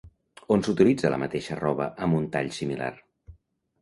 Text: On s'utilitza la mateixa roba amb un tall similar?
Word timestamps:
On 0.55 0.63
s'utilitza 0.67 1.11
la 1.15 1.19
mateixa 1.25 1.59
roba 1.61 1.89
amb 2.07 2.19
un 2.21 2.27
tall 2.37 2.53
similar? 2.59 2.93